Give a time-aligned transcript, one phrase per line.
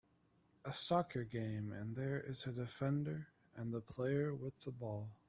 [0.65, 5.11] a soccer game and there is a defender and the player with the ball